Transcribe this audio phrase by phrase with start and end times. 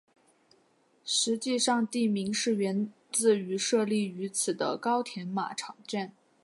[1.05, 6.11] 实际上地名是源自于设立于此的高田马场站。